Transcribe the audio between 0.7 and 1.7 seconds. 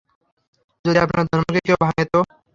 যদি আপনার ধর্মকে